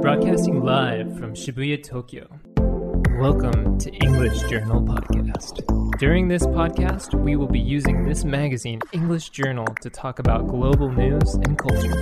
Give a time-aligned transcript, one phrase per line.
[0.00, 2.26] Broadcasting live from Shibuya, Tokyo.
[3.20, 5.60] Welcome to English Journal Podcast.
[5.98, 10.90] During this podcast, we will be using this magazine, English Journal, to talk about global
[10.90, 11.92] news and culture.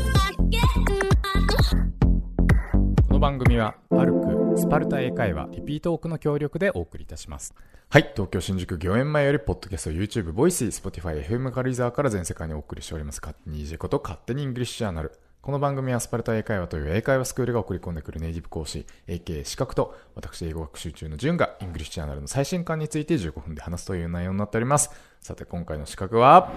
[3.09, 7.53] この番組はパルクスパルタ英会話リピートオークの協力でお送りいたします
[7.91, 15.11] はい東京新宿御苑前よりポッドキャスト YouTube ボイス Spotify FM 軽井沢から全世界にお送りしております勝手に EJ こと勝手にイングリッシュジャーナル
[15.41, 24.91] この番組はスパルタ英会話という英会話スクールが送り込んでくるネイティブ講師 AK 資格と私英語学習中のジュンがイングリッシュジャーナルの最新刊について15分で話すという内容になっております
[25.21, 26.53] さて今回の刺客は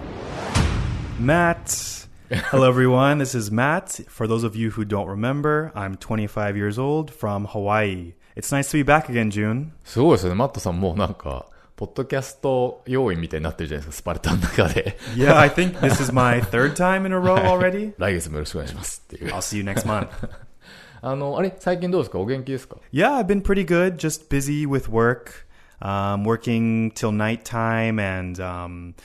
[1.20, 2.08] ？Matt.
[2.50, 3.18] Hello, everyone.
[3.18, 4.04] This is Matt.
[4.08, 8.14] For those of you who don't remember, I'm 25 years old from Hawaii.
[8.36, 9.72] It's nice to be back again, June.
[9.84, 11.46] すごいですよねマットさんもうなんか
[11.81, 17.93] ポッドキャスト要員みたいになってるじゃないですかスパルタの中で Yeah, I think this is my third time in a row already.
[17.97, 20.09] 来月もよろしくお願いしますっていう I'll see you next month.
[21.01, 23.97] あの、あれ最近どうですかお元気ですか Yeah, I've been pretty good.
[23.97, 25.45] Just busy with work,
[25.81, 28.95] um, working till nighttime, and um,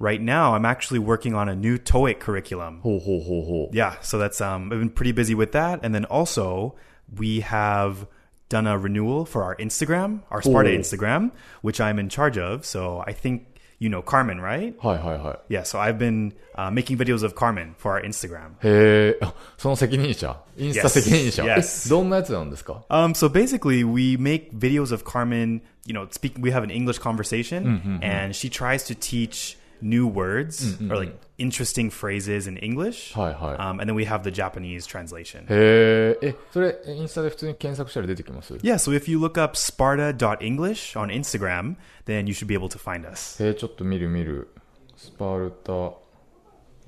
[0.00, 2.80] right now I'm actually working on a new TOEIC curriculum.
[2.80, 3.76] ほうほうほうほう。
[3.76, 6.74] Yeah, so that's um, I've been pretty busy with that, and then also
[7.14, 8.06] we have
[8.48, 10.76] done a renewal for our Instagram, our Sparta Oh.
[10.78, 11.30] Instagram,
[11.62, 12.64] which I'm in charge of.
[12.66, 13.46] So I think
[13.78, 14.74] you know Carmen, right?
[14.78, 15.52] はいはいはい。
[15.54, 18.52] Yeah, so I've been uh, making videos of Carmen for our Instagram.
[18.62, 21.00] へえ、あ、その責任者インスタ Yes.
[21.00, 21.86] 責任者 Yes.
[21.86, 25.62] え、どんなやつなんですか Um, so basically, we make videos of Carmen.
[25.84, 26.34] You know, speak.
[26.40, 31.90] We have an English conversation, and she tries to teach new words or like interesting
[31.90, 33.12] phrases in English.
[33.18, 33.56] はいはい。
[33.56, 35.44] Um, and then we have the Japanese translation.
[35.48, 42.68] へえ、え、それ、インスタで普通に検索したら出てきます Yeah, so if you look up sparta.english on Instagram, then you should be able
[42.68, 43.42] to find us.
[43.42, 44.48] へえ、ちょっと見る見る。
[44.96, 45.92] スパルタ、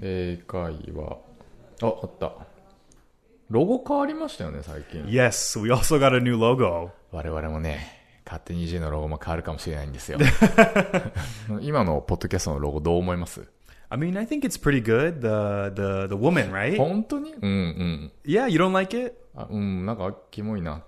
[0.00, 1.18] 英会話。
[1.82, 2.32] あ、あった。
[3.50, 5.04] ロゴ変わりましたよね、最近。
[5.04, 6.90] Yes, we also got a new logo.
[7.10, 7.97] 我々もね、
[8.29, 10.19] 勝手に EJ のロゴも変わるかもしれないんですよ。
[11.61, 13.41] 今のポッドキャストのロゴどう思います
[13.89, 15.21] I mean, I think it's pretty good.
[15.21, 16.77] The the the woman, right?
[16.77, 18.11] 本当にうんうん。
[18.23, 19.15] Yeah, you don't like it?
[19.35, 20.83] あうん、なんか、キモいな。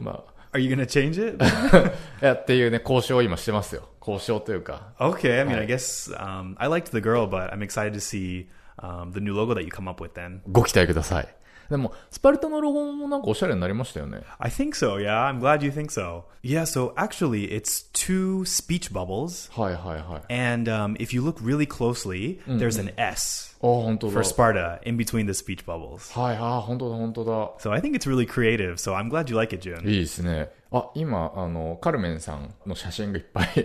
[0.00, 1.42] ま Are you gonna change it?
[1.42, 3.88] あ、いや、っていうね、交渉を今してますよ。
[4.00, 4.92] 交渉というか。
[4.98, 8.48] okay, I mean, I guess um, I liked the girl, but I'm excited to see
[8.79, 10.13] um, the new logo that you come up with.
[10.13, 11.27] Thenご期待ください。
[11.69, 14.21] でも、スパルタのロゴもなんかおしゃれになりましたよね。
[14.39, 14.95] I think so.
[14.95, 16.23] Yeah, I'm glad you think so.
[16.41, 20.33] Yeah, so actually, it's two speech bubbles, はいはいはい。
[20.33, 24.13] and um, if you look really closely, there's an S あ、本当だ。
[24.13, 26.17] for Sparta in between the speech bubbles.
[26.17, 27.31] はい、あ、本当だ本当だ。
[27.59, 28.75] So I think it's really creative.
[28.75, 29.85] So I'm glad you like it, June.
[29.89, 30.49] いいですね。
[30.72, 33.64] あ、今、あの、カルメンさんの写真がいっぱいて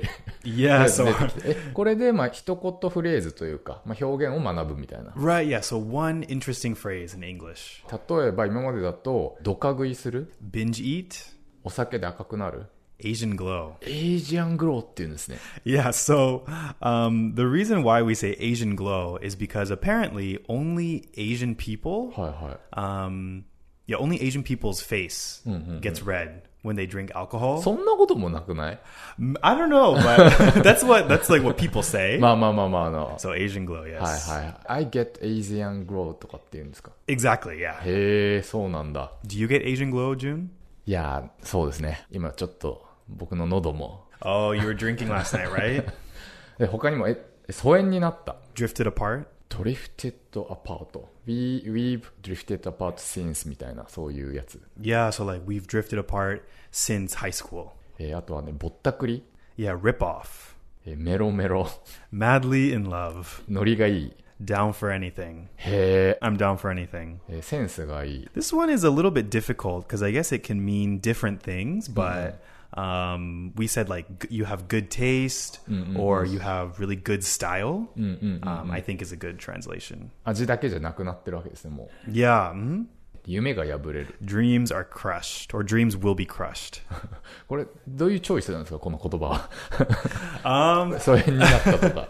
[1.34, 1.50] きて。
[1.50, 5.12] え、これで、まあ、一言フレーズというか、まあ、表現を学ぶみたいな。
[5.12, 5.48] right.
[5.48, 5.60] Yeah.
[5.60, 7.84] So one interesting phrase in English:
[8.20, 12.66] 例えば、今までだと、ドカ食いする binge eat, お酒で赤くなる
[13.00, 13.74] Asian glow.
[13.82, 15.38] エイジアングローっていうんですね。
[15.66, 15.90] Yeah.
[15.90, 16.44] So
[16.82, 22.60] um, the reason why we say Asian glow is because apparently only Asian people, はいはい。
[22.76, 23.44] um,
[23.88, 25.44] yeah, only Asian people's face
[25.82, 27.62] gets red when they drink alcohol.
[27.62, 28.80] そんなこともなくない
[29.42, 32.20] I don't know, but that's what that's like what people say.
[32.20, 34.00] まあまあまあまあ、あの、So Asian glow, yes.
[34.02, 34.58] はいはい。
[34.68, 37.58] I get Asian glow とかって言うんですか Exactly.
[37.60, 37.74] Yeah.
[37.84, 39.12] へえ、そうなんだ。
[39.26, 40.48] Do you get Asian glow, June?
[40.86, 42.06] いやー、そうですね。
[42.12, 44.06] 今ちょっと、僕の喉も。
[44.22, 45.86] Oh, you were drinking last night, right?
[46.58, 47.18] で、他にも、え、
[47.50, 48.36] 疎遠になった。
[48.56, 49.26] Drifted apart.
[49.49, 51.09] ドリフテッドアパート。
[51.27, 54.61] We, we've drifted apart since みたいな、そういうやつ。
[54.81, 55.09] Yeah.
[55.09, 56.43] So like we've drifted apart
[56.73, 57.69] since high school.
[57.99, 59.23] えーあとはね、ぼったくり。
[59.59, 59.79] Yeah.
[59.79, 60.55] Rip off.
[60.87, 61.69] えーメロメロ。
[62.13, 63.43] Madly in love.
[63.49, 64.13] ノリがいい。
[64.43, 65.45] Down for anything.
[65.57, 67.19] へえ、 I'm down for anything.
[67.29, 68.29] えーセンスがいい。
[68.35, 71.93] This one is a little bit difficult because I guess it can mean different things,
[71.93, 72.35] but
[72.77, 75.61] um, we said like g- you have good taste
[75.97, 77.89] or you have really good style.
[77.97, 80.11] Um, I think is a good translation.
[80.25, 82.53] 味だけじゃなくなってるわけですね、も Yeah.
[82.55, 82.85] mhm.
[82.85, 82.87] う。
[83.25, 84.17] 夢が破れる。
[84.25, 86.81] Dreams are crushed or dreams will be crushed.
[87.47, 89.49] これ、どういうチョイスなんですか、この言葉
[90.43, 90.85] は。
[90.89, 92.09] um, 疎遠になったとか。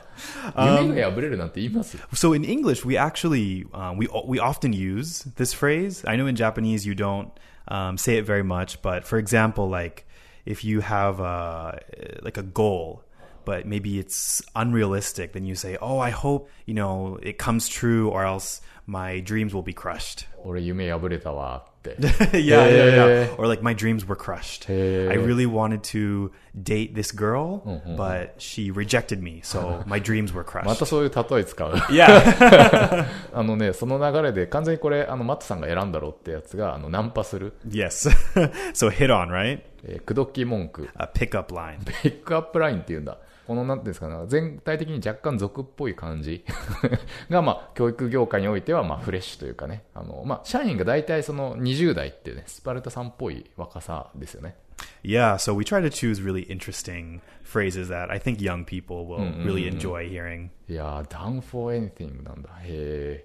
[0.81, 6.03] 夢が破れるなんて言います so in English, we actually um, we we often use this phrase.
[6.09, 7.29] I know in Japanese you don't
[7.69, 10.06] um, say it very much, but for example, like
[10.47, 11.79] if you have a,
[12.23, 13.03] like a goal,
[13.45, 18.09] but maybe it's unrealistic, then you say, "Oh, I hope you know it comes true,
[18.09, 20.27] or else my dreams will be crushed.
[20.45, 21.97] 俺夢破れたわって。
[22.01, 23.29] yeah, yeah, Hey.
[23.29, 23.35] yeah.
[23.39, 24.65] Or like my dreams were crushed.
[24.67, 25.09] Hey.
[25.09, 26.31] I really wanted to
[26.61, 27.63] date this girl,
[27.97, 30.87] but she rejected me, so my dreams were また crushed.
[30.87, 31.75] そういう例え使う。
[31.91, 33.07] Yeah.
[33.38, 38.10] あのね、その流れで完全にこれ、あの、マットさんが選んだろうってやつが、あの、ナンパする、yes.
[38.74, 39.62] so hit on, right?
[39.84, 41.78] えー、口説き文句、A pickup line.
[42.02, 43.20] ピックアップラインっていうんだ。
[43.46, 46.44] この、なんていうんですかね、全体的に若干俗っぽい感じ
[47.30, 54.56] が、まあ、教育業界においては、まあ、フレッシュというかね、あの、まあ、社員が大体その20代っていうね、スパルタさんっぽい若さですよね。
[55.05, 59.67] Yeah, so we try to choose really interesting phrases that I think young people will really
[59.67, 60.51] enjoy hearing.
[60.69, 62.51] いやー、down for anything なんだ。
[62.63, 63.25] へ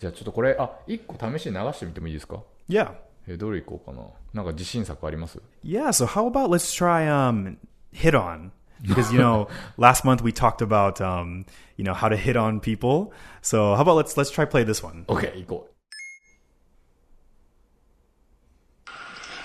[0.00, 2.92] じゃあちょっとこれ、あ、一個試しに流してみてもいいですか Yeah.
[3.26, 4.02] えーどれいこうかな。
[4.32, 7.58] なんか自信作あります Yeah, so how about let's try um
[7.92, 8.52] hit on?
[8.82, 11.44] Because you know, last month we talked about um,
[11.76, 13.12] you know, how to hit on people.
[13.42, 15.04] So how about let's let's try play this one.
[15.08, 15.68] ?OK、行こ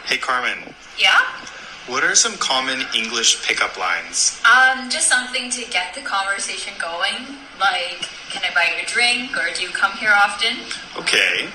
[0.09, 1.21] Hey Carmen, Yeah?
[1.87, 4.41] what are some common English pickup lines?
[4.45, 7.37] Um, just something to get the conversation going.
[7.61, 10.57] Like, can I buy you a drink or do you come here often?
[10.97, 11.49] Okay.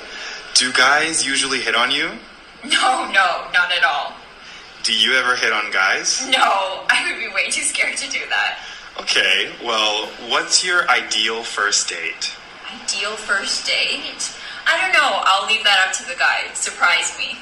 [0.53, 2.11] Do guys usually hit on you?
[2.63, 4.13] No, no, not at all.
[4.83, 6.27] Do you ever hit on guys?
[6.29, 8.59] No, I would be way too scared to do that.
[9.01, 12.31] Okay, well, what's your ideal first date?
[12.83, 14.31] Ideal first date?
[14.67, 15.21] I don't know.
[15.25, 16.53] I'll leave that up to the guy.
[16.53, 17.37] Surprise me.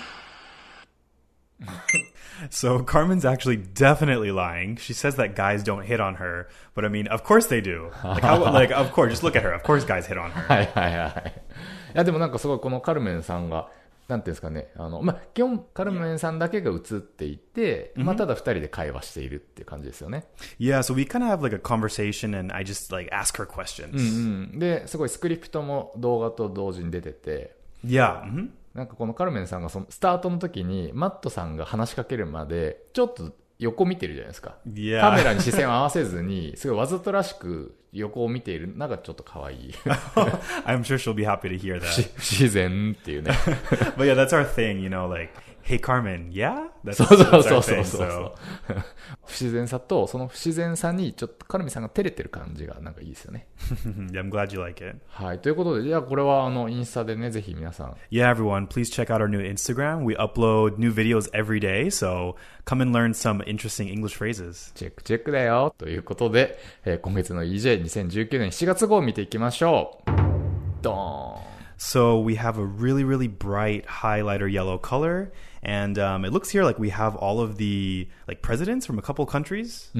[2.50, 4.76] So Carmen's actually definitely lying.
[4.76, 7.90] She says that guys don't hit on her, but I mean, of course they do.
[8.04, 9.52] Like, how, like of course, just look at her.
[9.52, 10.32] Of course, guys hit on う。
[10.32, 10.48] her.
[10.48, 11.42] はいはいはい。
[11.94, 13.68] いや、でもなんかすごいこのカルメンさんが、
[14.08, 20.26] なんていうんですかね、あの、まあ、基本カルメンさんだけが映っていて、まあ、ただ二人で会話しているっていう感じですよね。
[20.60, 23.46] Yeah, so we kind of have like a conversation, and I just like ask her
[23.46, 23.96] questions.
[23.96, 24.58] うん。
[24.60, 28.22] で、すごいスクリプトも動画と同時に出てて、 Yeah.
[28.22, 28.50] mhm.
[28.73, 34.57] なんかこのカルメンさんがそのスタートの時にマットさんが話しかけるまでちょっと横見てるじゃないですか。
[34.67, 35.01] Yeah.
[35.01, 39.73] カメラに視線を合わせずに、すごいわざとらしく横を見ているのがちょっと可愛い。
[40.65, 41.85] I'm sure she'll be happy to hear that.
[42.17, 43.31] 不自然っていうね。
[43.97, 45.31] but yeah, that's our thing, you know, like,
[45.63, 46.69] hey Carmen, yeah?
[46.83, 48.31] That's, そうそうそうそう.そう So
[49.25, 53.47] 不自然さと、その不自然さにちょっとカルメンさんが照れてる感じがなんかいいですよね。
[54.11, 54.97] yeah, I'm glad you like it.
[55.09, 55.39] はい。
[55.39, 60.03] ということで、じゃあこれはあの、インスタでね、ぜひ皆さん Yeah, everyone, please check out our new Instagram.
[60.03, 62.35] We upload new videos every day, so
[62.65, 64.73] come and learn some interesting English phrases.
[64.75, 70.11] チェックチェックだよということで、えー今月の EJ2019 年7月号を見ていきましょう。
[70.81, 76.64] ドーン So we have a really, really bright highlighter yellow color, and um, it looks here
[76.64, 79.90] like we have all of the like presidents from a couple countries.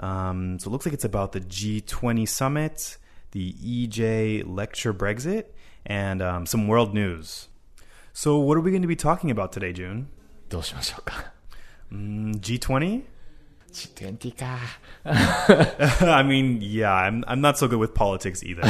[0.00, 2.98] Um, so it looks like it's about the G20 summit,
[3.32, 5.46] the EJ lecture Brexit,
[5.84, 7.48] and um, some world news.
[8.12, 10.08] So what are we going to be talking about today, June?
[10.48, 11.32] どうしましょうか。
[11.92, 13.02] Mm, G20?
[13.72, 14.58] G20 か。
[15.04, 18.62] I mean, yeah, I'm I'm not so good with politics either.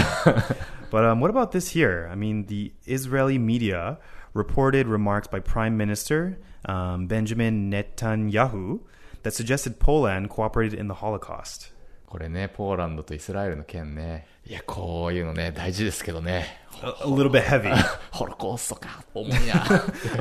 [0.91, 2.09] but um, what about this here?
[2.11, 3.99] I mean, the Israeli media
[4.35, 8.81] reported remarks by Prime Minister um, Benjamin Netanyahu
[9.23, 11.73] that suggested Poland cooperated in the Holocaust.
[12.07, 14.27] これね、ポーランドとイスラエルの件ね。
[14.47, 16.47] いや、こういうのね、大事ですけどね。
[16.83, 17.71] A, a little bit heavy.
[18.11, 19.05] ホロコーストか。
[19.13, 19.37] 重いな。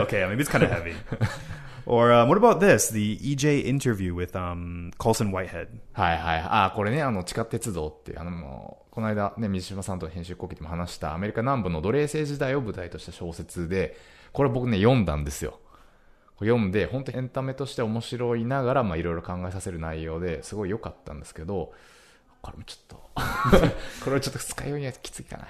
[0.04, 0.94] okay, maybe it's kind of heavy.
[1.87, 2.91] Or um, what about this?
[2.91, 5.69] The EJ interview with um, Colson Whitehead.
[5.93, 6.43] はいはい。
[6.45, 13.97] あ、これね、あの、地下鉄道って、あの、この間ね、水島さんと編集後期でも話したアメリカ南部の奴隷制時代を舞台とした小説で、
[14.33, 15.59] これ僕ね、読んだんですよ。
[16.37, 21.73] これ読んで、本当エンタメとして面白いながら、まあいろいろ考えさせる内容ですごい良かったんですけど、
[22.43, 22.97] これもちょっと、
[24.05, 25.47] これはちょっと二日酔いにはきついかな。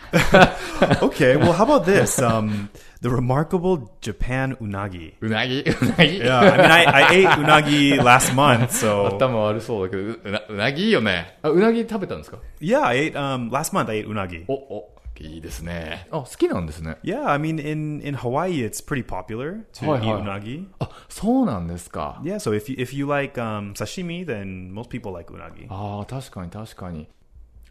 [1.01, 2.23] Okay, well, how about this?
[2.23, 2.69] Um,
[3.01, 5.15] the remarkable Japan unagi.
[5.23, 5.65] うなぎう
[5.97, 11.39] なぎ Yeah, I mean, I, I ate unagi last month, so 頭悪そうだけど、ううなうなぎいいよね。
[11.43, 13.89] あ、うなぎ食べたんですか yeah, I ate um last month.
[13.91, 14.45] I ate unagi.
[14.49, 14.91] お、お、
[15.21, 16.07] いいですね。
[16.11, 16.97] あ、好きなんですね。
[17.03, 20.23] Yeah, I mean, in in Hawaii, it's pretty popular to Hi, eat hi.
[20.23, 20.67] unagi.
[20.81, 22.21] あ、そうなんですか。
[22.25, 25.67] Yeah, so if you if you like um sashimi, then most people like unagi.
[25.69, 27.09] ああ、確かに確かに。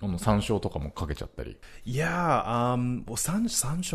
[0.03, 1.57] あの、山椒とかもかけちゃったり。
[1.86, 3.43] Yeah, um, well, san.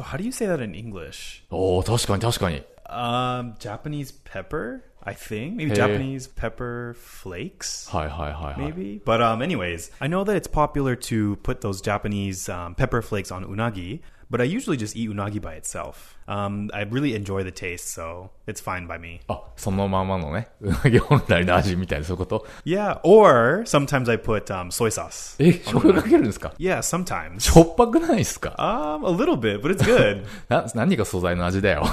[0.02, 1.42] How do you say that in English?
[1.50, 2.62] おお、確かに確かに。
[2.88, 5.55] Um, Japanese pepper, I think.
[5.55, 5.75] Maybe Hey.
[5.75, 7.89] Japanese pepper flakes.
[7.89, 8.73] はいはいはいはい。
[8.73, 9.01] maybe.
[9.03, 13.31] But um, anyways, I know that it's popular to put those Japanese um, pepper flakes
[13.31, 14.01] on unagi.
[14.31, 16.17] but I usually just eat unagi by itself.
[16.25, 19.19] Um, I really enjoy the taste, so it's fine by me.
[19.27, 25.35] あ、そのままのね、うなぎ本来の味みたいな、そういうこと Yeah, or sometimes I put um, soy sauce.
[25.37, 27.41] え、醤油かけるんですか Yeah, sometimes.
[27.41, 30.23] しょっぱくないですか Um, a little bit, but it's good.
[30.47, 31.83] な、何が素材の味だよ。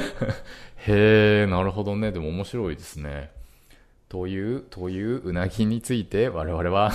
[0.86, 2.12] へえ、なるほどね。
[2.12, 3.30] でも面白いですね。
[4.08, 6.92] という、といううなぎについて我々は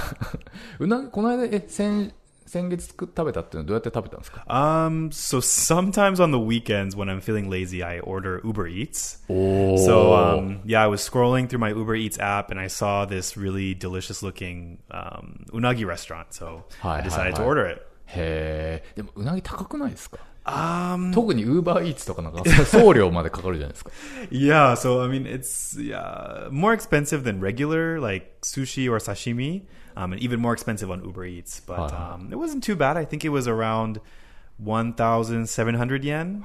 [0.80, 2.14] うなぎ、この間、え、先、
[2.46, 9.20] 先月食べたっていうのはどうやって食べたんですか um, so sometimes on the weekends when I'm feeling lazy, I order Uber Eats.
[9.28, 13.06] お So um, yeah, I was scrolling through my Uber Eats app and I saw
[13.06, 16.34] this really delicious looking um, unagi restaurant.
[16.34, 17.82] So I decided to order it.
[18.08, 18.96] へえ。
[18.96, 21.12] でもうなぎ高くないですか Um,
[24.30, 29.64] yeah, so I mean, it's yeah, more expensive than regular like sushi or sashimi,
[29.98, 31.60] um, and even more expensive on Uber Eats.
[31.62, 32.96] But um, it wasn't too bad.
[32.96, 34.00] I think it was around
[34.58, 36.44] 1,700 yen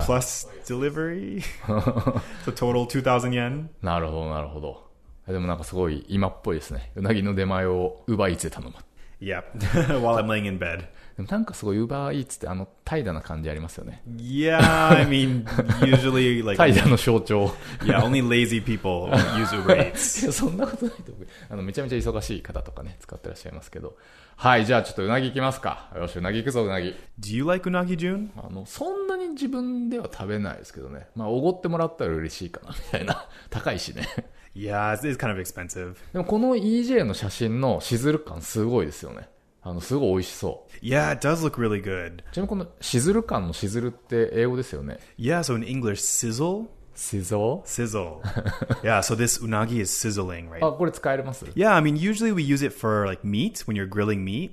[0.00, 1.42] plus delivery.
[1.66, 3.70] so total 2,000 yen.
[3.82, 4.90] なるほど、なるほど。
[5.26, 6.92] でもなんかすごい今っぽいですね。
[6.94, 8.74] うなぎの出前を Uber で頼む。
[9.20, 10.86] Yep, while I'm laying in bed.
[11.20, 14.02] でもなんかすごいウーバーイーツってあの怠惰な感じありますよね。
[14.16, 15.44] Yeah, I mean,
[15.80, 17.52] usually like 怠惰の象徴。
[17.82, 21.26] yeah, only lazy people use Uber い.や、そんなことないと思う。
[21.50, 23.98] あの、めちゃめちゃ忙しい方とかね、使ってらっしゃいますけど。
[24.36, 25.90] はい、じゃあちょっとうなぎ行きますか。
[25.94, 26.94] よし、うなぎ行くぞ、うなぎ。
[27.20, 28.30] Do you like unagi, June?
[28.42, 31.08] あの、そんなに自分では食べないですけどね。
[31.14, 33.26] まあ、おごってもらったら嬉しいかな、みたいな。
[33.50, 34.08] 高いしね。
[34.56, 35.96] Yeah, it's, kind of expensive.
[36.14, 39.28] でもこの EJ の写真のしずる感すごいですよね。
[39.69, 40.85] あの、すごい美味しそう。
[40.85, 42.17] Yeah, it does look really good.
[42.31, 44.99] ちなみにこのしずる感のしずるって英語ですよね。
[45.17, 48.21] Yeah, so in English, sizzle, しぞ sizzle.
[48.83, 50.65] yeah, so this unagi is sizzling, right?
[50.65, 54.51] あ、これ使えます Yeah, I mean, usually we use it for like meat when you're grilling meat.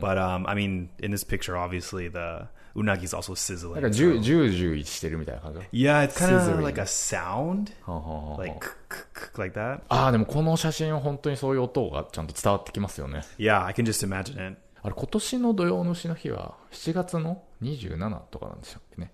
[0.00, 3.32] But um, I mean, in this picture, obviously the unagi is also
[3.74, 3.90] なんか sizzling.
[3.90, 5.60] ジュ so- ジュージューしてるみたいな感じ。
[5.84, 6.62] Yeah, it's kind of Sizzling.
[6.62, 9.09] like a sound, はあはあはあ like k- k- k-
[9.39, 9.81] like that.
[9.89, 13.21] ああ、でもこの写真は本当にそういう音がちゃんと伝わってきますよね。
[13.37, 14.57] Yeah, I can just imagine it.
[14.83, 19.11] あれ、今年の土曜の牛の日は7月の27とかなんでしたっけね。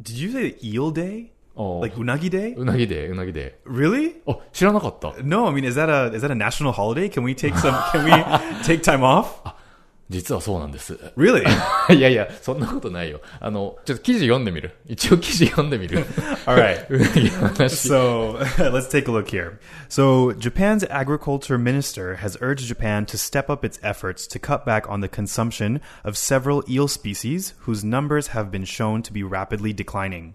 [0.00, 1.28] Did you say eel day?
[1.56, 2.56] ああ Like unagi day?
[2.56, 3.60] うなぎで、うなぎで。
[3.64, 4.16] Really?
[4.26, 5.14] あ、知らなかった。
[5.22, 7.08] No, I mean, is that a is that a national holiday?
[7.08, 7.72] Can we take some?
[7.92, 8.10] Can we
[8.64, 9.26] take time off?
[10.09, 10.95] 実はそうなんです。
[11.15, 11.43] Really?
[11.95, 13.21] いやいや、そんなことないよ。
[13.39, 14.75] あの、ちょっと記事読んでみる。
[14.87, 16.03] 一応記事読んでみる。
[16.47, 16.87] All right.
[16.89, 17.89] うなぎの話。
[17.89, 18.39] So
[18.71, 19.59] let's take a look here.
[19.87, 24.89] So Japan's agriculture minister has urged Japan to step up its efforts to cut back
[24.89, 29.73] on the consumption of several eel species whose numbers have been shown to be rapidly
[29.73, 30.33] declining.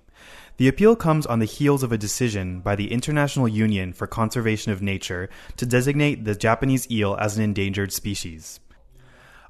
[0.57, 4.71] The appeal comes on the heels of a decision by the International Union for Conservation
[4.71, 8.61] of Nature to designate the Japanese eel as an endangered species.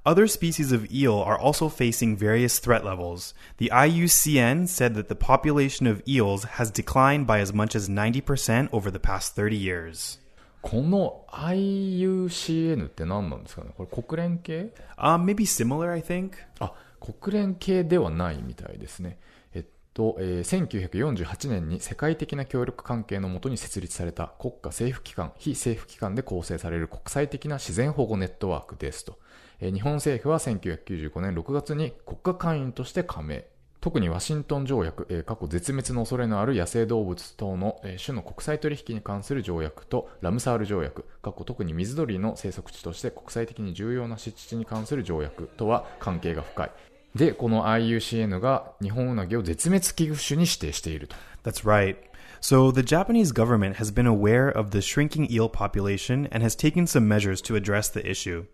[0.09, 3.35] Other species of eel are also facing various threat levels.
[3.57, 8.69] The IUCN said that the population of eels has declined by as much as 90%
[8.71, 10.17] over the past 30 years.
[10.63, 16.31] この IUCN って何なんですかねこれ国連系 Um, maybe similar, I think.
[16.59, 19.19] あ、国連系ではないみたいですね。
[19.53, 29.19] えっと、えー1948年に世界的な協力関係のもとに設立された国家政府機関、非政府機関で構成される国際的な自然保護ネットワークですと。
[29.61, 33.45] 日本政府は1995年6月に国家会員として加盟。
[33.81, 46.71] 特にワシントン条約、過去絶滅の恐れのある野生動物等の、種の国際取引に関する条約とラムサール条約、過去特に水鳥の生息地として国際的に重要な湿地に関する条約とは関係が深い。
[47.15, 51.15] で、この IUCN が日本ウナギを絶滅危惧種に指定していると。
[51.43, 51.95] That's right.
[52.40, 56.86] So the Japanese government has been aware of the shrinking eel population and has taken
[56.86, 58.46] some measures to address the issue.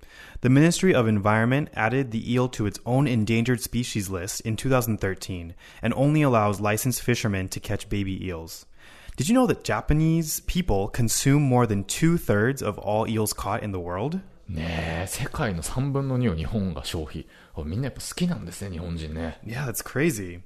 [0.42, 5.54] The Ministry of Environment added the eel to its own endangered species list in 2013
[5.82, 8.66] and only allows licensed fishermen to catch baby eels.
[9.16, 13.62] Did you know that Japanese people consume more than two thirds of all eels caught
[13.62, 14.20] in the world?
[14.50, 17.26] ねえ、世界の3分の2を日本が消費。
[17.54, 19.38] あみんなやっぱ好きなんですね、日本人ね。
[19.44, 20.40] Yeah, that's crazy.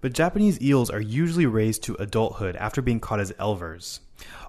[0.00, 4.00] But Japanese eels are usually raised to adulthood after being caught as elvers.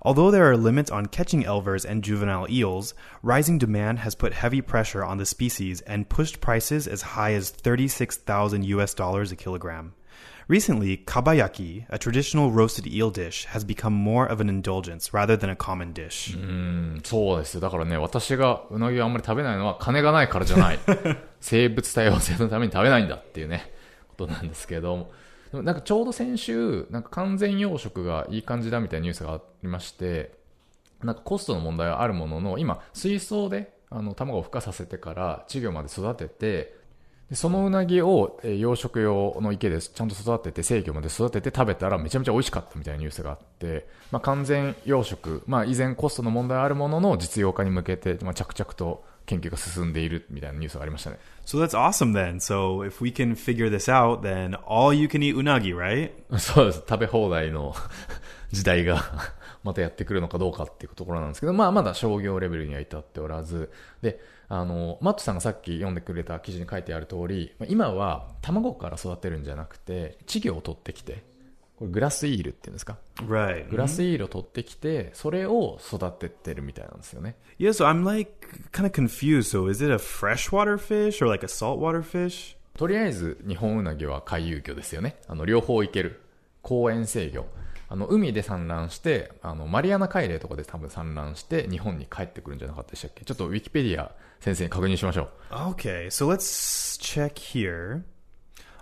[0.02, 4.62] Although there are limits on catching elvers and juvenile eels, rising demand has put heavy
[4.62, 9.94] pressure on the species and pushed prices as high as 36,000 US dollars a kilogram.
[10.48, 15.50] Recently, kabayaki, a traditional roasted eel dish, has become more of an indulgence rather than
[15.50, 16.36] a common dish.
[16.36, 17.62] うん、そうです。
[17.62, 20.80] だからね、私がうなぎをあんまり食べないのは金がないからじゃない。
[21.40, 23.72] 生物多様性のために食べないんだっていうね、
[24.10, 25.12] ことなんですけど、でも
[25.53, 30.37] なんかちょうど先週、なんか完全養殖がいい感じだみたいなニュースがありまして、
[31.03, 36.77] なんかコストの問題はあるものの、今、水槽であの卵を孵化させてから稚魚まで育てて、
[37.31, 51.19] でそのうなぎを、養殖用の池でちゃんと育てて、制御まで育てて食べたらめちゃめちゃ美味しかったみたいなニュースがあって、まあ、完全養殖、まあ、以前コストの問題あるものの実用化に向けて、まあ、着々と研究が進んでいるみたいなニュースがありましたね。
[51.45, 52.37] So that's awesome then.
[52.37, 56.13] So if we can figure this out, then all you can eat unagi, right?
[56.39, 56.83] そうです。
[56.89, 57.75] 食べ放題の
[58.51, 59.03] 時代が
[59.63, 63.71] またやってくるのかどうかっていうところなんですけど、まあまだ商業レベルには至っておらず、
[64.01, 64.19] で、
[64.49, 71.23] あの、マットさんがさっき読んでくれた記事に書いてある通り、まあ今は卵から育てるんじゃなくて、稚魚を取ってきて、
[71.79, 73.71] これグラスイールっていうんですか？Right.
[73.71, 77.37] グラスイールを取ってきて、それを育ててるみたいなんですよね。
[77.59, 79.57] Yeah, so I'm like kind of confused.
[79.57, 82.57] So is it a freshwater fish or like a saltwater fish?
[82.77, 85.17] とりあえず日本ウナギは回遊魚ですよね。
[85.29, 86.21] あの、両方いける。
[86.63, 87.47] 公園制魚。
[87.89, 93.25] あの、海で産卵して、あの、マリアナ海嶺とかで多分産卵して、日本に帰ってくるんじゃなかったでしたっけ？
[93.25, 95.55] ちょっとウィキペディア先生に確認しましょう。
[95.55, 98.03] Okay, so let's check here.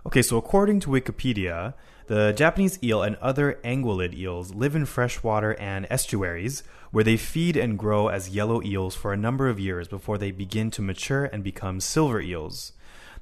[0.05, 1.75] Okay, so according to Wikipedia,
[2.07, 7.57] the Japanese eel and other anguillid eels live in freshwater and estuaries where they feed
[7.57, 11.25] and grow as yellow eels for a number of years before they begin to mature
[11.25, 12.73] and become silver eels.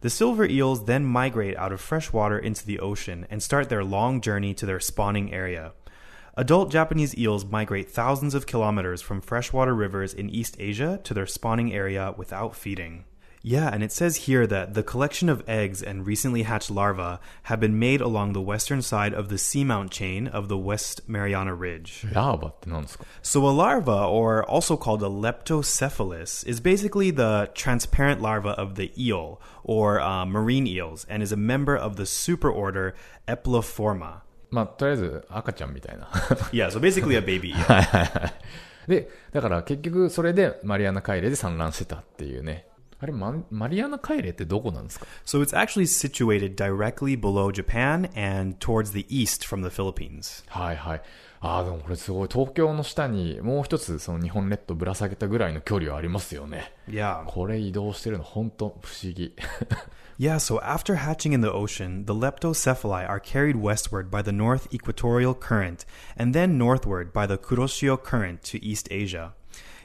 [0.00, 4.21] The silver eels then migrate out of freshwater into the ocean and start their long
[4.21, 5.73] journey to their spawning area.
[6.37, 11.26] Adult Japanese eels migrate thousands of kilometers from freshwater rivers in East Asia to their
[11.26, 13.05] spawning area without feeding.
[13.44, 17.60] Yeah, and it says here that the collection of eggs and recently hatched larvae have
[17.62, 22.06] been made along the western side of the seamount chain of the West Mariana Ridge.
[22.12, 28.75] ラーバって何ですか So, a larva, or also called a leptocephalus, is basically the transparent larva of
[28.75, 32.94] the eel, or uh, marine eels, and is a member of the superorder
[33.25, 34.24] Eploforma.
[34.51, 36.08] まあ、とりあえず赤ちゃんみたいな。
[36.51, 38.34] Yeah, so basically a baby eel.
[38.88, 42.65] で、 だから結局それでマリアナ海嶺で産卵してたっていうね。
[43.01, 50.44] あれ、ママリアナ海嶺ってどこなんですか So it's actually situated directly below Japan and towards the east from the Philippines.
[50.50, 51.01] はいはい。
[51.39, 52.27] ああ、でもこれすごい。
[52.29, 56.74] 東京の下にもう一つその日本列島ぶら下げたぐらいの距離はありますよね。
[56.89, 57.24] Yeah.
[57.25, 59.34] これ移動してるの本当不思議。
[60.20, 64.68] Yeah, so after hatching in the ocean, the leptocephali are carried westward by the North
[64.74, 65.86] Equatorial Current
[66.18, 69.34] and then northward by the Kuroshio Current to East Asia.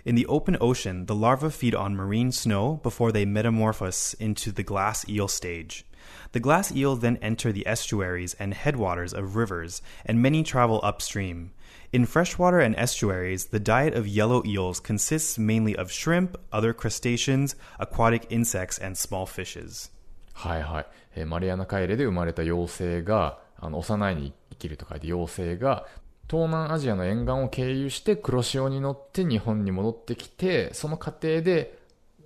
[0.05, 4.63] In the open ocean, the larvae feed on marine snow before they metamorphose into the
[4.63, 5.87] glass eel stage.
[6.33, 11.53] The glass eels then enter the estuaries and headwaters of rivers, and many travel upstream.
[11.93, 17.55] In freshwater and estuaries, the diet of yellow eels consists mainly of shrimp, other crustaceans,
[17.79, 19.91] aquatic insects, and small fishes.
[20.35, 20.87] はいはい。
[21.15, 25.87] えーマリアナ海嶺で生まれた幼生が、あの、幼いに生きると書いて幼生が、
[26.30, 31.80] 東南アジアの沿岸を経由して黒潮に乗って日本に戻ってきて、その過程で、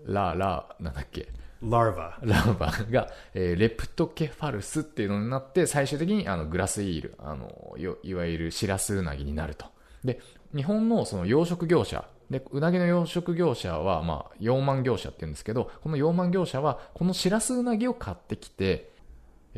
[0.06, 1.30] ラーラー、なんだっけ、
[1.64, 2.16] Larva.
[2.22, 9.68] ラーバが、えーレプトケファルスっていうのになって、最終的にあのグラスイール、あの、よいわゆるシラスウナギになると。
[10.04, 10.20] で、
[10.54, 18.93] 日本のその養殖業者、で、うなぎの養殖業者は、まあ、養満業者って言うんですけど、この養満業者は、このシラスウナギを買ってきて、えー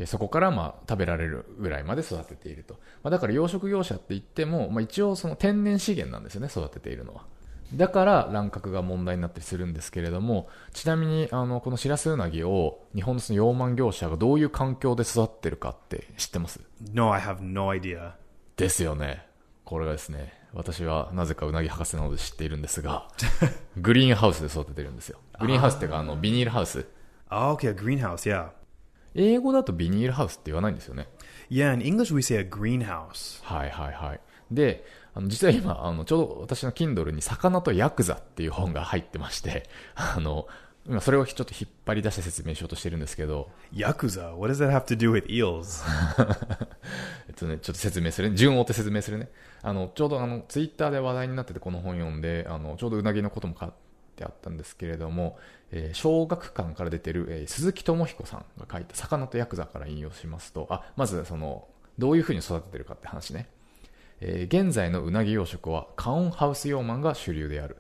[0.06, 2.74] そこからまあ食べられるぐらいまで育てていると。
[3.02, 7.24] まあ、だから養殖業者って言っても、まあ、一応その天然資源なんですよね、育てているのは。
[7.74, 16.60] だから乱獲が問題になったりするんですけれども、ちなみにあのこのシラスウナギを日本のその養満業者がどういう環境で育ってるかって知ってます
[16.94, 18.12] ？No, I have no idea.
[18.58, 19.26] ですよね。
[19.64, 23.08] これがですね、私はなぜかうなぎ博士なので知っているんですが、
[23.78, 25.20] グリーンハウスで育ててるんですよ。
[25.40, 26.86] グリーンハウスっていうかあのビニールハウス。
[27.32, 28.50] Oh, okay, a greenhouse, yeah.
[29.15, 31.08] 英語だとビニールハウスって言わないんですよね。
[31.49, 33.43] Yeah, in English we say a greenhouse.
[33.43, 34.19] はいはいはい。
[34.51, 40.47] で、あの実は今、あのちょうど私の Kindle に魚とヤクザっていう本が入ってまして、 あの、
[40.88, 45.84] 今それをちょっと引っ張り出して説明しようとしてるんですけど、Yakuza, what does that have to do with eels?
[47.28, 48.36] えっとね、ちょっと説明するね。
[48.36, 49.30] 順を追って説明するね。
[49.63, 53.69] あの、ちょうどあの、ツイッターで話題になっててこの本読んで、あの、ちょうどうなぎのことも書い
[54.15, 55.39] てあったんですけれども、
[55.76, 61.68] え小学館から出てる、え鈴木智彦さんが書いた魚とヤクザから引用しますと、あ、まずその、
[62.00, 63.50] どういうふうに育ててるかって話ね。
[64.22, 67.78] えー現在のうなぎ養殖はカオンハウス養満が主流である。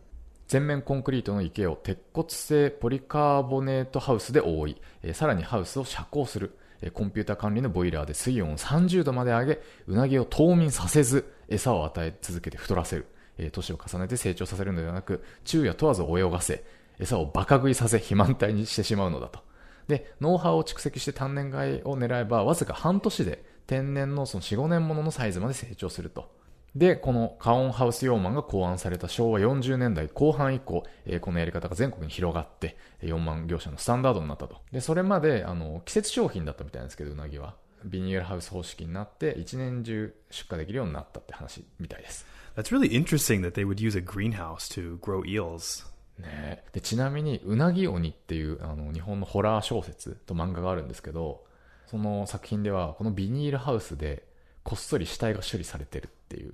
[0.47, 6.57] 全面コンクリートの池を鉄骨製ポリカーボネートハウスで覆い、えーさらにハウスを遮光する。
[6.81, 13.07] えーコンピューター管理のボイラーで水温を30度まで上げ、うなぎを冬眠させず、餌を与え続けて太らせる。
[13.51, 16.63] 年を重ねて成長させるのではなく、昼夜問わず泳がせ、
[16.99, 19.39] 餌をバカ食いさせ、肥満体にしてしまうのだと。
[19.87, 26.33] で、ノウハウを蓄積して単年買いを狙えば、わずか半年で天然のその4、5年もののサイズまで成長すると。
[26.75, 30.83] で、このカオンハウスヨーマンが考案された昭和40年代後半以降、
[31.21, 34.57] このやり方が全国に広がって、4万業者のスタンダードになったと。
[34.73, 37.55] で、それまで、あの、季節商品だったみたいなんですけど、うなぎは。
[37.85, 42.25] ビニールハウス方式になって、一年中出荷できるようになったって話みたいです。
[42.57, 45.85] That's really interesting that they would use a greenhouse to grow eels.
[46.19, 46.27] ね。
[46.27, 51.45] えでちなみに「うなぎ鬼」っていうあの日本のホラー小説と漫画があるんですけど
[51.87, 54.23] その作品ではこのビニールハウスで
[54.63, 56.53] こっそり死体が処理されてるっていう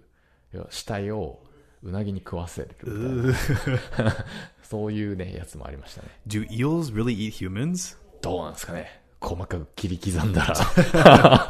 [0.70, 1.40] 死体を
[1.84, 4.16] うなぎに食わせるみたいな。
[4.64, 6.08] そういうねやつもありましたね。
[6.28, 7.98] Do eels really eat humans?
[8.22, 9.02] どうなんですかね。
[9.20, 10.56] 細かく切り刻んだら。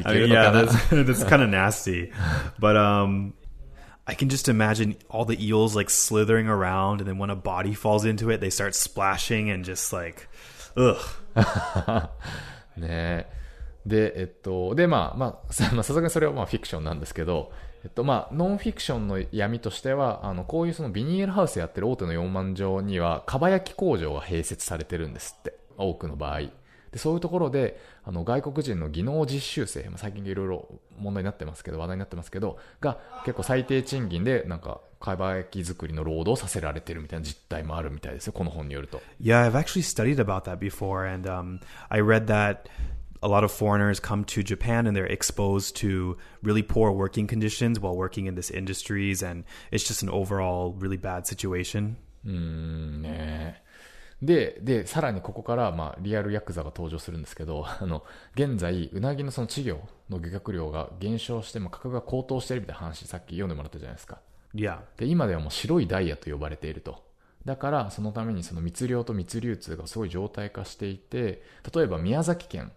[0.00, 0.68] い I け mean, yeah, that's
[1.04, 2.12] that's kind of nasty.
[2.60, 3.32] But um,
[4.06, 7.74] I can just imagine all the eels like slithering around, and then when a body
[7.74, 10.28] falls into it, they start splashing and just like,
[10.76, 10.98] ugh.
[12.76, 13.26] ねえ
[13.86, 17.52] で、えっと、で、まあ、まあ、さすがにそれはまあフィクションなんですけど、
[17.84, 25.54] えっと、まあ、ノンフィクションの闇としては、あの、こういうそのビニールハウスやってる大手の4万条には、かば焼き工場が併設されてるんですって。
[25.76, 26.40] 多くの場合。
[26.94, 39.02] で、そういうところで、あの、外国人の技能実習生、まあ、最近いろいろ問題になってますけど、話題になってますけど、が、結構最低賃金で、なんか、かば焼き作りの労働をさせられてるみたいな実態もあるみたいですよ、この本によると。
[39.20, 42.70] Yeah, I've actually studied about that before, and um, I read that
[43.20, 47.80] a lot of foreigners come to Japan and they're exposed to really poor working conditions
[47.80, 51.96] while working in this industries, and it's just an overall really bad situation.
[52.24, 53.63] うんね
[54.24, 64.20] で、で、さらにここから、まあ、リアルヤクザが登場するんですけど、 あの、現在、うなぎのその稚魚の漁獲量が減少して、まあ、価格が高騰しているみたいな話、さっき読んでもらったじゃないですか。
[64.54, 64.80] Yeah.
[64.96, 67.02] で、今ではもう白いダイヤと呼ばれていると。
[67.44, 71.42] だから、そのためにその密漁と密流通がすごい状態化していて、
[71.74, 72.72] 例えば宮崎県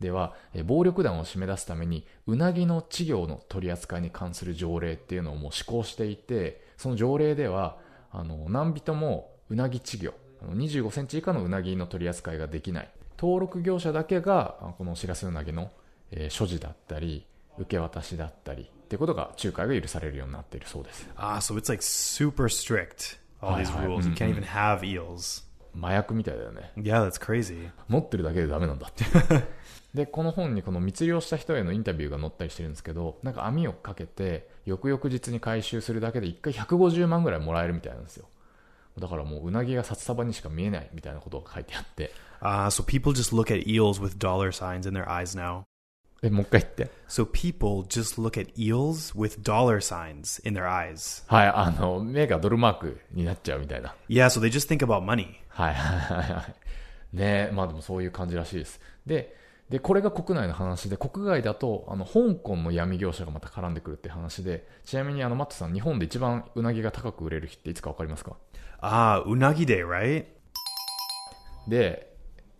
[0.00, 7.78] では、え暴力団を締め出すために、うなぎの稚魚の取り扱いに関する条例っていうのをもう施行していて、その条例では、
[8.10, 10.12] あの、何人もうなぎ稚魚、
[10.46, 12.90] 25センチ以下のうなぎの取り扱いができない。
[13.18, 15.70] 登録業者だけが、あこのしらすうなぎの、
[16.10, 17.26] えー所持だったり、
[17.58, 21.08] 受け渡しだったり、ってことが、仲介が許されるようになっているそうです。
[21.16, 23.18] Ah, so it's like super strict.
[23.40, 24.06] All these rules.
[24.08, 25.44] You can't even have eels.
[25.78, 26.72] 麻薬みたいだよね。
[26.76, 27.70] Yeah, that's crazy.
[27.88, 29.04] 持ってるだけでダメなんだって。
[29.94, 38.26] で、この本にこの密漁した人へのインタビューが載ったりしてるんですけど、なんか網をかけて、翌々日に回収するだけで1回150万ぐらいもらえるみたいなんですよ。
[38.98, 42.12] だからもううなぎが札束にしか見えないみたいなことが書いてあって。
[42.40, 45.64] Ah, so people just look at eels with dollar signs in their eyes now.
[46.22, 46.90] え、もう一回言って。
[47.08, 51.24] So people just look at eels with dollar signs in their eyes.
[51.32, 53.94] はい、あの、目がドルマークになっちゃうみたいな。
[54.08, 55.36] Yeah, so they just think about money.
[55.48, 57.16] はいはいはいはい。
[57.16, 58.80] ねえ、まあでもそういう感じらしいです。
[59.06, 59.34] で、
[59.70, 68.36] で、これが国内の話で、国外だと、あの、香港の闇業者がまた絡んでくるって話で、ちなみにあの、マットさん、日本で一番うなぎが高く売れる日っていつかわかりますか
[68.82, 70.24] ？Ah, unagi day, right?
[71.68, 72.10] で、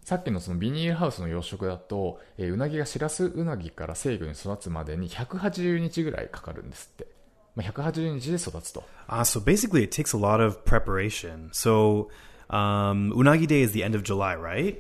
[0.05, 7.09] さっきのそのビニールハウスの養殖だと、えーうなぎがシラスウナギから成魚に育つまでに180日ぐらいかかるんですって。
[7.57, 8.85] まあ、180日で育つと。
[9.09, 11.51] Ah, so basically it takes a lot of preparation.
[11.51, 12.09] So
[12.49, 14.79] um, unagi day is the end of July, right?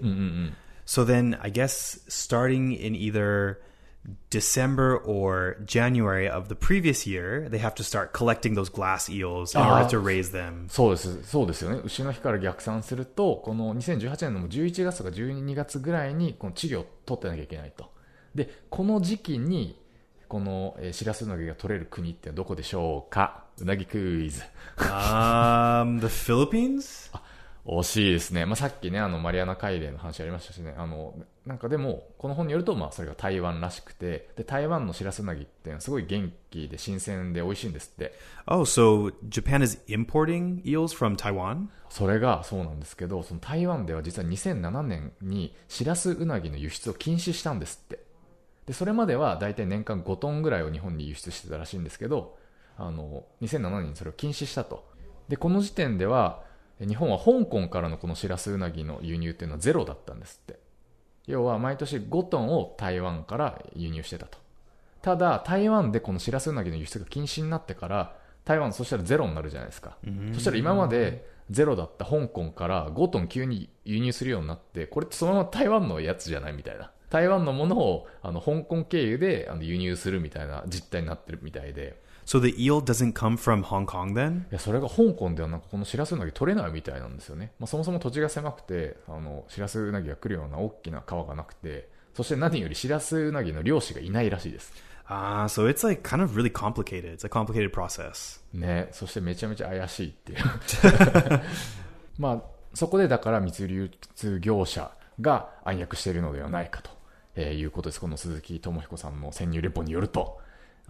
[0.90, 3.60] So then I guess starting in either
[4.28, 9.54] December or January of the previous year, they have to start collecting those glass eels
[9.54, 9.88] in order Ah.
[9.88, 10.68] to raise them.
[10.68, 11.80] そうです、そうですよね。
[11.84, 17.92] 牛の日から逆算すると、この2018年の11月とか12月ぐらいに、この稚魚を取ってなきゃいけないと。
[18.34, 19.80] で、この時期に、
[20.26, 24.42] この、えー、シラスウナギが取れる国ってどこでしょうかうなぎクイズ。
[24.78, 27.12] um, the Philippines?
[27.66, 28.46] 惜しいですね。
[28.46, 38.14] まあ、さっきね、あの、マリアナ海嶺の話ありましたしね、あの、なんかでも、この本によると、まあ、それが台湾らしくて、で、台湾のシラスウナギってすごい元気で新鮮で美味しいんですって。
[38.46, 41.66] Oh, so Japan is importing eels from Taiwan?
[41.90, 47.98] それがそうなんですけど、その台湾では実は2007年にシラスウナギの輸出を禁止したんですって。
[48.66, 52.38] で、それまでは大体年間5トンぐらいを日本に輸出してたらしいんですけど、
[52.78, 54.88] あの、2007年にそれを禁止したと。
[55.28, 56.49] で、この時点では、え
[56.86, 60.58] 日本は香港からのこのシラスウナギの輸入っていうのはゼロだったんですって。
[61.26, 64.38] 要は毎年5トンを台湾から輸入してたと。
[65.02, 69.96] ただ、台湾でこのシラスウナギの輸出が禁止になってから、台湾そしたらゼロになるじゃないですか。
[70.32, 76.90] そしたら今までゼロだった香港から5トン急に輸入するようになって、これってそのまま台湾のやつじゃないみたいな。
[77.10, 82.00] 台湾のものをあの香港経由であの輸入するみたいな実態になってるみたいで。
[82.30, 84.42] So the eel doesn't come from Hong Kong then?
[84.42, 87.50] いや、それが香港ではなんかこのシラスウナギ取れないみたいなんですよね。
[87.58, 94.72] まあ、そもそも土地が狭くて、あの、シラスウナギが来るような大きな川がなくて、そして何よりシラスウナギの漁師がいないらしいです。
[95.08, 97.12] Ah, so it's like kind of really complicated.
[97.12, 98.40] It's a complicated process.
[98.54, 100.38] ね、そしてめちゃめちゃ怪しいっていう。
[102.16, 102.42] まあ、
[102.74, 106.92] そこでだから密流通業者が暗躍しているのではないかと、
[107.34, 108.00] えー、いうことです。
[108.00, 110.39] この鈴木智彦さんの潜入レポによると。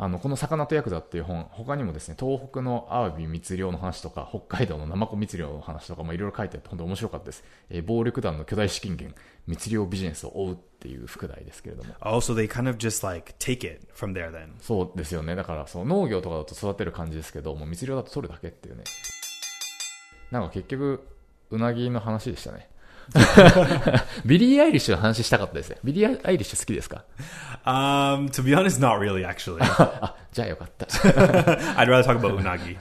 [0.02, 7.44] あの、この魚とヤクザっていう本、他にもですね、東北のアワビ密漁の話とか、北海道のナマコ密漁の話とかもいろいろ書いてあって、本当面白かったです。
[7.68, 9.14] えー、暴力団の巨大資金源、
[9.46, 11.92] 密漁ビジネスを追うっていう副題ですけれども。
[12.00, 14.52] Oh, so they kind of just like take it from there then.
[14.62, 15.36] そうですよね。
[15.36, 18.84] だから、そう、農業とかだと育てる感じですけど、もう密漁だと取るだけっていうね。
[20.30, 21.06] なんか結局、
[21.50, 22.69] うなぎの話でしたね。
[24.24, 25.78] ビリー・アイリッシュの話したかったですね。
[25.82, 27.04] ビリー・アイリッシュ好きですか
[27.64, 29.58] ？Um, to be honest, not really, actually.
[29.62, 30.86] あ、じゃあよかった。
[31.76, 32.76] I'd rather talk about unagi.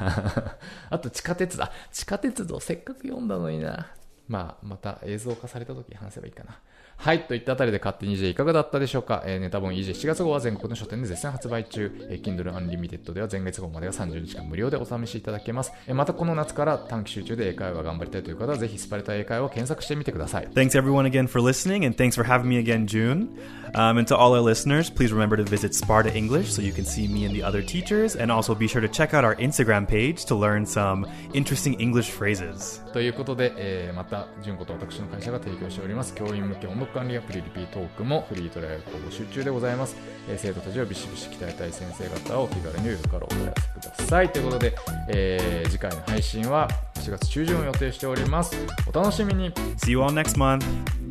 [0.90, 1.72] あと地下鉄だ。
[1.92, 3.88] 地下鉄道せっかく読んだのにな。
[4.28, 6.60] まあ、また映像化された時に話せばいいかな。
[7.02, 22.50] はい、といったあたりで勝手に EJ いかがだったでしょうか、えー、ネタ本 EJ7 月号は全国の書店で絶賛発売中、えー、Kindle Unlimited では前月号までが30日間無料でお試しいただけます、えー、またこの夏から短期集中で英会話頑張りたいという方はぜひスパルタ英会話を検索してみてください Thanks everyone again for listening and thanks for having
[22.50, 23.30] me again June
[23.76, 26.84] um, and to all our listeners please remember to visit Sparta English so you can
[26.84, 29.88] see me and the other teachers and also be sure to check out our Instagram
[29.88, 39.96] page to learn some interesting English phrases ということで、えー、また純子と私の会社が提供しております教員向け音楽管理アプリリピートークもフリートライアル募集中でございます、
[40.28, 44.32] えー、生徒たちをビシビシ鍛えたい先生方を気軽にお寄からお問い合わせください。
[44.32, 44.76] ということで、
[45.10, 48.56] えー、次回の配信は4月中旬を予定しております。
[48.88, 49.52] お楽しみに。
[49.78, 51.09] See you all next month.